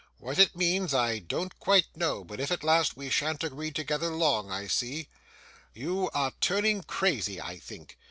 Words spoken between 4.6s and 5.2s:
see.